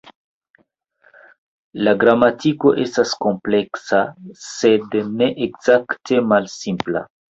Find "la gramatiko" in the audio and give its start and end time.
1.83-2.73